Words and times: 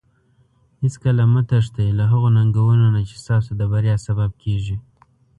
هیڅکله 0.83 1.23
مه 1.33 1.41
تښتي 1.49 1.87
له 1.99 2.05
هغو 2.11 2.27
ننګونو 2.37 2.87
نه 2.95 3.01
چې 3.09 3.15
ستاسو 3.23 3.51
د 3.59 3.61
بریا 3.71 3.95
سبب 4.07 4.29
کیږي. 4.43 4.75